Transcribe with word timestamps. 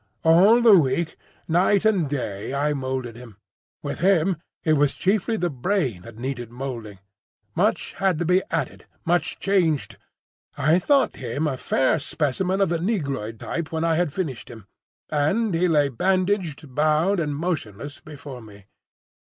All 0.23 0.63
the 0.63 0.73
week, 0.75 1.15
night 1.47 1.85
and 1.85 2.09
day, 2.09 2.55
I 2.55 2.73
moulded 2.73 3.15
him. 3.15 3.37
With 3.83 3.99
him 3.99 4.37
it 4.63 4.73
was 4.73 4.95
chiefly 4.95 5.37
the 5.37 5.51
brain 5.51 6.01
that 6.01 6.17
needed 6.17 6.49
moulding; 6.49 6.97
much 7.53 7.93
had 7.93 8.17
to 8.17 8.25
be 8.25 8.41
added, 8.49 8.87
much 9.05 9.37
changed. 9.37 9.97
I 10.57 10.79
thought 10.79 11.17
him 11.17 11.45
a 11.45 11.55
fair 11.55 11.99
specimen 11.99 12.61
of 12.61 12.69
the 12.69 12.79
negroid 12.79 13.39
type 13.39 13.71
when 13.71 13.83
I 13.83 13.93
had 13.93 14.11
finished 14.11 14.49
him, 14.49 14.65
and 15.11 15.53
he 15.53 15.67
lay 15.67 15.87
bandaged, 15.87 16.73
bound, 16.73 17.19
and 17.19 17.35
motionless 17.35 17.99
before 17.99 18.41
me. 18.41 18.65